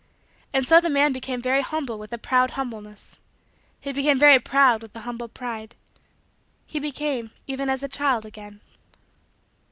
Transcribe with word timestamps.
And 0.51 0.67
so 0.67 0.81
the 0.81 0.89
man 0.89 1.13
became 1.13 1.43
very 1.43 1.61
humble 1.61 1.99
with 1.99 2.11
a 2.11 2.17
proud 2.17 2.49
humbleness. 2.57 3.19
He 3.79 3.91
became 3.91 4.17
very 4.17 4.39
proud 4.39 4.81
with 4.81 4.95
a 4.95 5.01
humble 5.01 5.27
pride. 5.27 5.75
He 6.65 6.79
became 6.79 7.29
even 7.45 7.69
as 7.69 7.83
a 7.83 7.87
child 7.87 8.25
again. 8.25 8.61